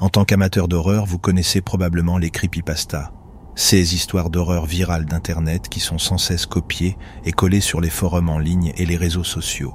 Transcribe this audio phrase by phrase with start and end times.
[0.00, 3.10] En tant qu'amateur d'horreur, vous connaissez probablement les creepypastas,
[3.56, 8.28] ces histoires d'horreur virales d'Internet qui sont sans cesse copiées et collées sur les forums
[8.28, 9.74] en ligne et les réseaux sociaux.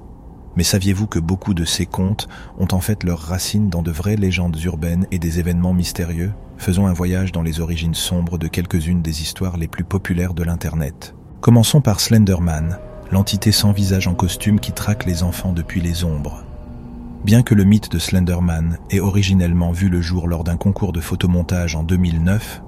[0.55, 4.15] Mais saviez-vous que beaucoup de ces contes ont en fait leurs racines dans de vraies
[4.15, 6.31] légendes urbaines et des événements mystérieux?
[6.57, 10.43] Faisons un voyage dans les origines sombres de quelques-unes des histoires les plus populaires de
[10.43, 11.15] l'Internet.
[11.41, 12.79] Commençons par Slenderman,
[13.11, 16.45] l'entité sans visage en costume qui traque les enfants depuis les ombres.
[17.23, 20.99] Bien que le mythe de Slenderman ait originellement vu le jour lors d'un concours de
[20.99, 22.61] photomontage en 2009,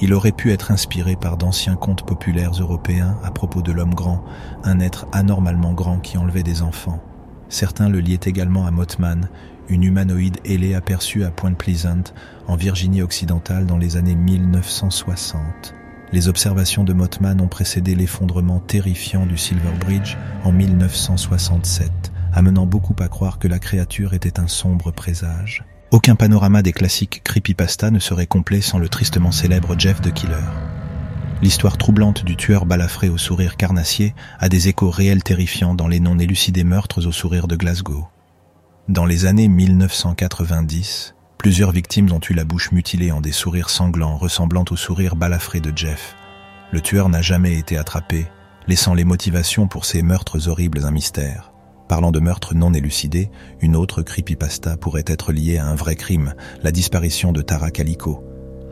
[0.00, 4.24] il aurait pu être inspiré par d'anciens contes populaires européens à propos de l'homme grand,
[4.64, 7.02] un être anormalement grand qui enlevait des enfants.
[7.50, 9.28] Certains le liaient également à Mothman,
[9.68, 12.04] une humanoïde ailée aperçue à Point Pleasant,
[12.46, 15.74] en Virginie occidentale dans les années 1960.
[16.12, 22.94] Les observations de Mothman ont précédé l'effondrement terrifiant du Silver Bridge en 1967 amenant beaucoup
[23.00, 25.64] à croire que la créature était un sombre présage.
[25.90, 30.36] Aucun panorama des classiques creepypasta ne serait complet sans le tristement célèbre Jeff the Killer.
[31.42, 35.98] L'histoire troublante du tueur balafré au sourire carnassier a des échos réels terrifiants dans les
[35.98, 38.06] non élucidés meurtres au sourire de Glasgow.
[38.88, 44.16] Dans les années 1990, plusieurs victimes ont eu la bouche mutilée en des sourires sanglants
[44.16, 46.14] ressemblant au sourire balafré de Jeff.
[46.70, 48.28] Le tueur n'a jamais été attrapé,
[48.68, 51.50] laissant les motivations pour ces meurtres horribles un mystère.
[51.88, 53.30] Parlant de meurtre non élucidé,
[53.62, 58.22] une autre creepypasta pourrait être liée à un vrai crime, la disparition de Tara Calico.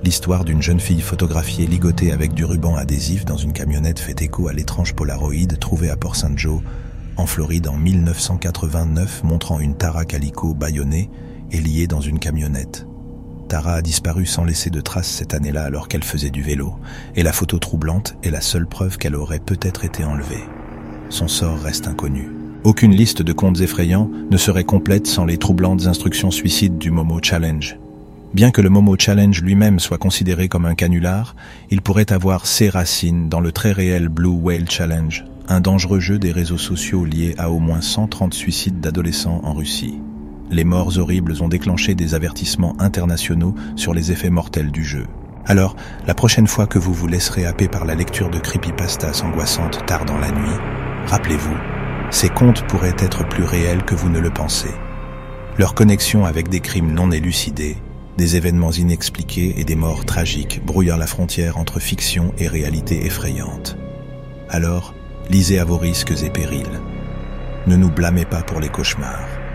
[0.05, 4.49] L'histoire d'une jeune fille photographiée ligotée avec du ruban adhésif dans une camionnette fait écho
[4.49, 6.37] à l'étrange Polaroid trouvé à Port St.
[6.37, 6.61] Joe,
[7.17, 11.09] en Floride en 1989, montrant une Tara Calico bâillonnée
[11.51, 12.87] et liée dans une camionnette.
[13.49, 16.75] Tara a disparu sans laisser de traces cette année-là alors qu'elle faisait du vélo,
[17.15, 20.45] et la photo troublante est la seule preuve qu'elle aurait peut-être été enlevée.
[21.09, 22.29] Son sort reste inconnu.
[22.67, 27.21] Aucune liste de contes effrayants ne serait complète sans les troublantes instructions suicides du Momo
[27.23, 27.79] Challenge.
[28.35, 31.37] Bien que le Momo Challenge lui-même soit considéré comme un canular,
[31.71, 36.19] il pourrait avoir ses racines dans le très réel Blue Whale Challenge, un dangereux jeu
[36.19, 40.01] des réseaux sociaux lié à au moins 130 suicides d'adolescents en Russie.
[40.51, 45.07] Les morts horribles ont déclenché des avertissements internationaux sur les effets mortels du jeu.
[45.45, 45.77] Alors,
[46.09, 50.05] la prochaine fois que vous vous laisserez happer par la lecture de creepypastas angoissantes tard
[50.05, 50.59] dans la nuit,
[51.07, 51.76] rappelez-vous
[52.11, 54.75] ces contes pourraient être plus réels que vous ne le pensez.
[55.59, 57.77] Leur connexion avec des crimes non élucidés,
[58.17, 63.77] des événements inexpliqués et des morts tragiques brouillant la frontière entre fiction et réalité effrayante.
[64.49, 64.95] Alors,
[65.31, 66.81] lisez à vos risques et périls.
[67.67, 69.46] Ne nous blâmez pas pour les cauchemars.